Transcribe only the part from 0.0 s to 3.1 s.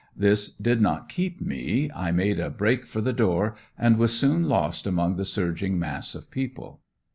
This did not keep me, I made a break for